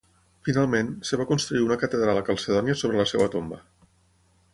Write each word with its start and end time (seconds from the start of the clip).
Finalment, 0.45 0.87
es 1.07 1.11
va 1.19 1.27
construir 1.31 1.61
una 1.65 1.77
catedral 1.83 2.21
a 2.21 2.23
Calcedònia 2.31 2.77
sobre 2.81 2.99
la 3.03 3.07
seva 3.13 3.29
tomba. 3.37 3.61